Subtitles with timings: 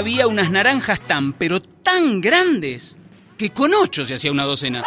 [0.00, 2.96] Había unas naranjas tan, pero tan grandes,
[3.36, 4.82] que con ocho se hacía una docena.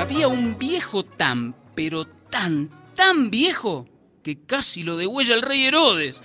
[0.00, 3.86] Había un viejo tan, pero tan, tan viejo,
[4.24, 6.24] que casi lo degüella el rey Herodes.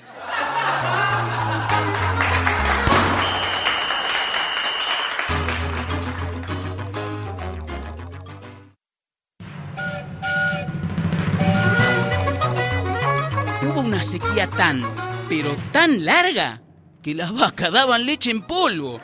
[13.95, 14.81] Una sequía tan,
[15.29, 16.61] pero tan larga,
[17.01, 18.99] que las vacas daban leche en polvo.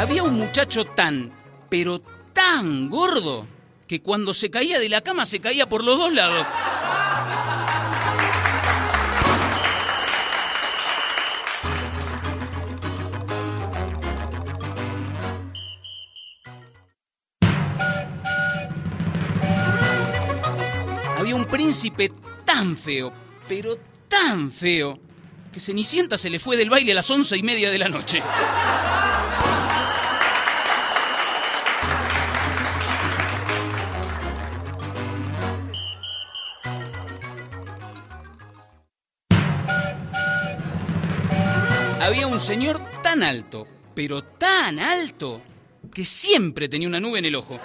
[0.00, 1.30] Había un muchacho tan,
[1.68, 2.00] pero
[2.32, 3.46] tan gordo,
[3.86, 6.46] que cuando se caía de la cama se caía por los dos lados.
[21.36, 22.10] Un príncipe
[22.46, 23.12] tan feo,
[23.46, 23.76] pero
[24.08, 24.98] tan feo,
[25.52, 28.22] que Cenicienta se le fue del baile a las once y media de la noche.
[42.00, 45.42] Había un señor tan alto, pero tan alto,
[45.92, 47.60] que siempre tenía una nube en el ojo.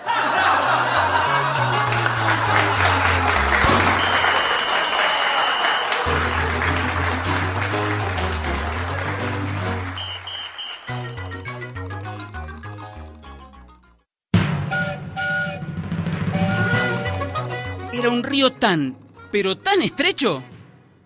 [18.01, 18.97] Era un río tan,
[19.31, 20.41] pero tan estrecho,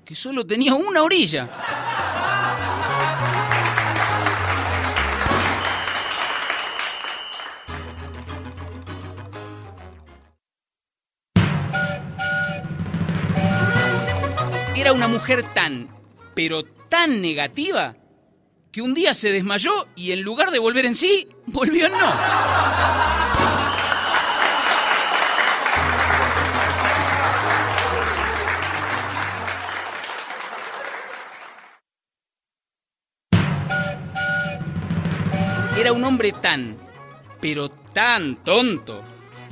[0.05, 1.49] que solo tenía una orilla.
[14.73, 15.89] Era una mujer tan,
[16.33, 17.97] pero tan negativa,
[18.71, 23.14] que un día se desmayó y en lugar de volver en sí, volvió en no.
[35.77, 36.77] Era un hombre tan,
[37.41, 39.03] pero tan tonto,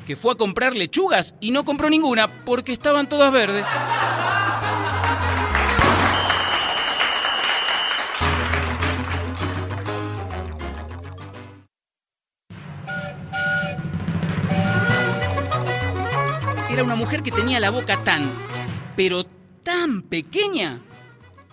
[0.08, 3.66] que fue a comprar lechugas y no compró ninguna porque estaban todas verdes.
[16.72, 18.32] Era una mujer que tenía la boca tan,
[18.96, 19.26] pero
[19.62, 20.80] tan pequeña,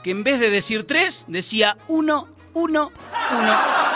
[0.04, 2.92] que en vez de decir tres, decía uno, uno,
[3.32, 3.89] uno.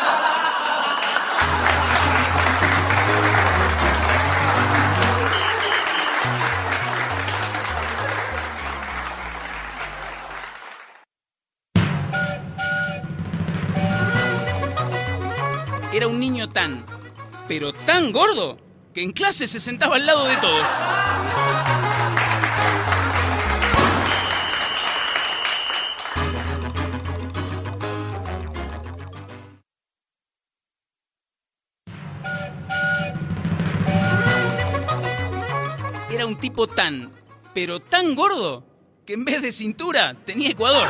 [15.94, 16.84] Era un niño tan,
[17.46, 18.58] pero tan gordo,
[18.92, 20.66] que en clase se sentaba al lado de todos.
[36.10, 37.12] Era un tipo tan,
[37.54, 38.66] pero tan gordo,
[39.06, 40.88] que en vez de cintura tenía Ecuador.